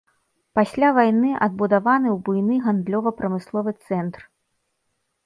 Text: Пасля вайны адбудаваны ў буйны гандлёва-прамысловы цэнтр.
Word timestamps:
Пасля 0.59 0.87
вайны 0.97 1.33
адбудаваны 1.47 2.09
ў 2.11 2.15
буйны 2.29 2.55
гандлёва-прамысловы 2.65 3.71
цэнтр. 3.91 4.21